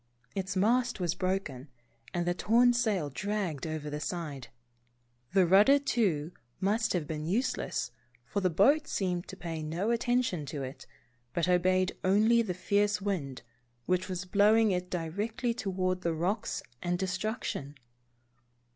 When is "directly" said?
14.89-15.53